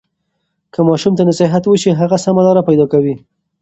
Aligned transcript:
که 0.73 0.79
ماشوم 0.87 1.13
ته 1.17 1.23
نصیحت 1.29 1.63
وشي، 1.67 1.91
هغه 2.01 2.17
سمه 2.25 2.41
لاره 2.45 2.61
پیدا 2.69 2.85
کوي. 2.91 3.15